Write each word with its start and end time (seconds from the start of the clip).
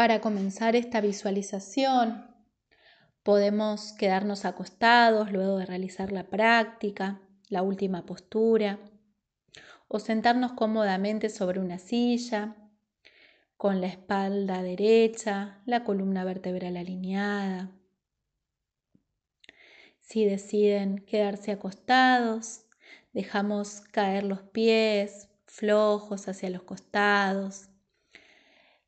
Para 0.00 0.22
comenzar 0.22 0.76
esta 0.76 1.02
visualización, 1.02 2.24
podemos 3.22 3.92
quedarnos 3.92 4.46
acostados 4.46 5.30
luego 5.30 5.58
de 5.58 5.66
realizar 5.66 6.10
la 6.10 6.24
práctica, 6.24 7.20
la 7.50 7.60
última 7.60 8.06
postura, 8.06 8.78
o 9.88 9.98
sentarnos 9.98 10.52
cómodamente 10.52 11.28
sobre 11.28 11.60
una 11.60 11.78
silla, 11.78 12.56
con 13.58 13.82
la 13.82 13.88
espalda 13.88 14.62
derecha, 14.62 15.60
la 15.66 15.84
columna 15.84 16.24
vertebral 16.24 16.78
alineada. 16.78 17.70
Si 19.98 20.24
deciden 20.24 21.04
quedarse 21.04 21.52
acostados, 21.52 22.62
dejamos 23.12 23.82
caer 23.82 24.24
los 24.24 24.40
pies 24.40 25.28
flojos 25.44 26.26
hacia 26.26 26.48
los 26.48 26.62
costados 26.62 27.69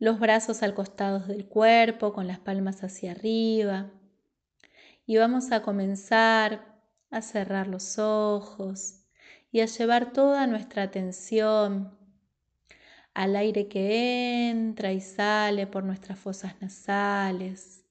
los 0.00 0.18
brazos 0.18 0.64
al 0.64 0.74
costado 0.74 1.20
del 1.20 1.46
cuerpo 1.46 2.12
con 2.12 2.26
las 2.26 2.40
palmas 2.40 2.82
hacia 2.82 3.12
arriba. 3.12 3.90
Y 5.06 5.18
vamos 5.18 5.52
a 5.52 5.62
comenzar 5.62 6.80
a 7.10 7.22
cerrar 7.22 7.68
los 7.68 7.98
ojos 7.98 9.04
y 9.52 9.60
a 9.60 9.66
llevar 9.66 10.12
toda 10.12 10.46
nuestra 10.46 10.82
atención 10.82 11.96
al 13.14 13.36
aire 13.36 13.68
que 13.68 14.48
entra 14.48 14.92
y 14.92 15.00
sale 15.00 15.66
por 15.66 15.84
nuestras 15.84 16.18
fosas 16.18 16.54
nasales, 16.60 17.84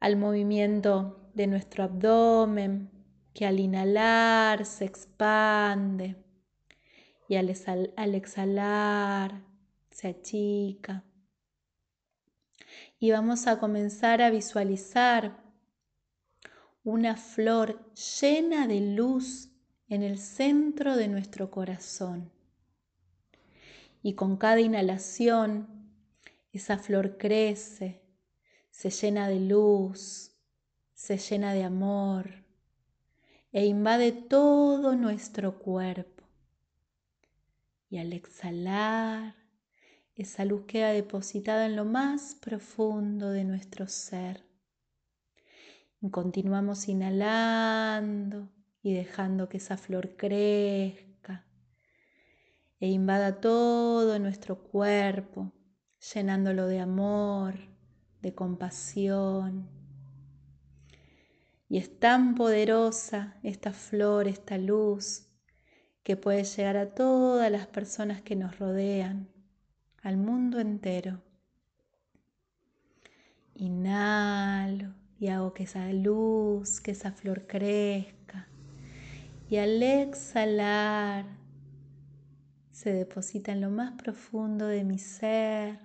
al 0.00 0.16
movimiento 0.16 1.30
de 1.34 1.46
nuestro 1.46 1.84
abdomen 1.84 2.90
que 3.32 3.46
al 3.46 3.58
inhalar 3.58 4.64
se 4.66 4.84
expande 4.84 6.16
y 7.28 7.36
al, 7.36 7.48
exhalar 8.14 9.42
se 9.94 10.08
achica. 10.08 11.04
Y 12.98 13.12
vamos 13.12 13.46
a 13.46 13.60
comenzar 13.60 14.20
a 14.22 14.30
visualizar 14.30 15.40
una 16.82 17.16
flor 17.16 17.92
llena 18.20 18.66
de 18.66 18.80
luz 18.80 19.50
en 19.88 20.02
el 20.02 20.18
centro 20.18 20.96
de 20.96 21.06
nuestro 21.06 21.50
corazón. 21.50 22.32
Y 24.02 24.14
con 24.14 24.36
cada 24.36 24.60
inhalación, 24.60 25.68
esa 26.52 26.76
flor 26.76 27.16
crece, 27.16 28.02
se 28.70 28.90
llena 28.90 29.28
de 29.28 29.40
luz, 29.40 30.32
se 30.92 31.18
llena 31.18 31.54
de 31.54 31.62
amor 31.62 32.44
e 33.52 33.64
invade 33.66 34.10
todo 34.10 34.96
nuestro 34.96 35.60
cuerpo. 35.60 36.24
Y 37.88 37.98
al 37.98 38.12
exhalar, 38.12 39.43
esa 40.16 40.44
luz 40.44 40.64
queda 40.66 40.90
depositada 40.90 41.66
en 41.66 41.76
lo 41.76 41.84
más 41.84 42.36
profundo 42.36 43.30
de 43.30 43.44
nuestro 43.44 43.88
ser. 43.88 44.44
Y 46.00 46.10
continuamos 46.10 46.88
inhalando 46.88 48.48
y 48.82 48.94
dejando 48.94 49.48
que 49.48 49.56
esa 49.56 49.76
flor 49.76 50.16
crezca 50.16 51.46
e 52.78 52.88
invada 52.88 53.40
todo 53.40 54.18
nuestro 54.18 54.62
cuerpo, 54.62 55.52
llenándolo 56.14 56.66
de 56.66 56.80
amor, 56.80 57.54
de 58.20 58.34
compasión. 58.34 59.68
Y 61.68 61.78
es 61.78 61.98
tan 61.98 62.34
poderosa 62.34 63.38
esta 63.42 63.72
flor, 63.72 64.28
esta 64.28 64.58
luz, 64.58 65.30
que 66.02 66.16
puede 66.16 66.44
llegar 66.44 66.76
a 66.76 66.94
todas 66.94 67.50
las 67.50 67.66
personas 67.66 68.20
que 68.20 68.36
nos 68.36 68.58
rodean 68.58 69.33
al 70.04 70.18
mundo 70.18 70.60
entero. 70.60 71.22
Inhalo 73.54 74.94
y 75.18 75.28
hago 75.28 75.54
que 75.54 75.62
esa 75.62 75.90
luz, 75.92 76.80
que 76.80 76.90
esa 76.90 77.12
flor 77.12 77.46
crezca. 77.46 78.46
Y 79.48 79.56
al 79.56 79.82
exhalar 79.82 81.24
se 82.70 82.92
deposita 82.92 83.52
en 83.52 83.62
lo 83.62 83.70
más 83.70 83.92
profundo 83.92 84.66
de 84.66 84.84
mi 84.84 84.98
ser 84.98 85.80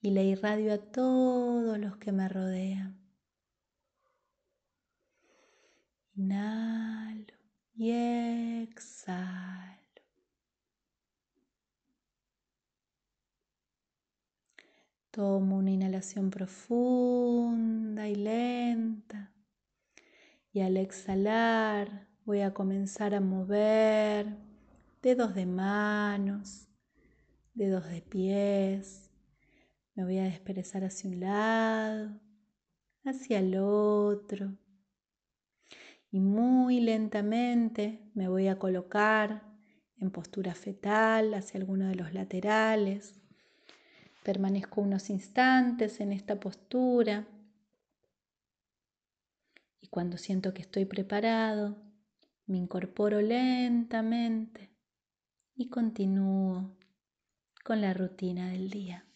y 0.00 0.10
le 0.10 0.24
irradio 0.24 0.74
a 0.74 0.78
todos 0.78 1.78
los 1.78 1.98
que 1.98 2.10
me 2.10 2.28
rodean. 2.28 2.98
Inhalo 6.16 7.34
y 7.74 7.92
Tomo 15.10 15.56
una 15.56 15.70
inhalación 15.70 16.30
profunda 16.30 18.08
y 18.08 18.14
lenta 18.14 19.32
y 20.52 20.60
al 20.60 20.76
exhalar 20.76 22.08
voy 22.24 22.40
a 22.40 22.52
comenzar 22.52 23.14
a 23.14 23.20
mover 23.20 24.36
dedos 25.02 25.34
de 25.34 25.46
manos, 25.46 26.68
dedos 27.54 27.88
de 27.88 28.02
pies. 28.02 29.10
Me 29.94 30.04
voy 30.04 30.18
a 30.18 30.24
desperezar 30.24 30.84
hacia 30.84 31.10
un 31.10 31.20
lado, 31.20 32.20
hacia 33.04 33.38
el 33.38 33.56
otro. 33.56 34.58
Y 36.10 36.20
muy 36.20 36.80
lentamente 36.80 38.10
me 38.14 38.28
voy 38.28 38.48
a 38.48 38.58
colocar 38.58 39.42
en 39.96 40.10
postura 40.10 40.54
fetal 40.54 41.34
hacia 41.34 41.60
alguno 41.60 41.88
de 41.88 41.94
los 41.94 42.12
laterales 42.12 43.14
Permanezco 44.28 44.82
unos 44.82 45.08
instantes 45.08 46.02
en 46.02 46.12
esta 46.12 46.38
postura 46.38 47.26
y 49.80 49.86
cuando 49.88 50.18
siento 50.18 50.52
que 50.52 50.60
estoy 50.60 50.84
preparado, 50.84 51.78
me 52.44 52.58
incorporo 52.58 53.22
lentamente 53.22 54.68
y 55.54 55.70
continúo 55.70 56.76
con 57.64 57.80
la 57.80 57.94
rutina 57.94 58.50
del 58.50 58.68
día. 58.68 59.07